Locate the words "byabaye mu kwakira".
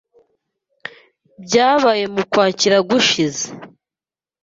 1.43-2.77